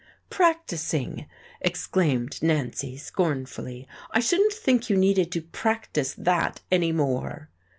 "Practising!" 0.31 1.27
exclaimed 1.61 2.41
Nancy, 2.41 2.97
scornfully. 2.97 3.87
"I 4.09 4.19
shouldn't 4.19 4.51
think 4.53 4.89
you 4.89 4.97
needed 4.97 5.31
to 5.33 5.41
practise 5.43 6.15
that 6.15 6.61
any 6.71 6.91
more." 6.91 7.51